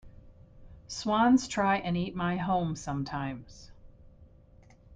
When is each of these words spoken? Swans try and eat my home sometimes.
Swans 0.87 1.47
try 1.47 1.77
and 1.77 1.95
eat 1.95 2.15
my 2.15 2.35
home 2.35 2.75
sometimes. 2.75 3.69